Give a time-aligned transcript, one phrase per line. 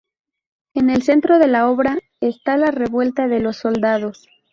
[0.73, 4.27] En el centro de la obra está la revuelta de los soldados.